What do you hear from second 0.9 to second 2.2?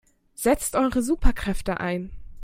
Superkräfte ein!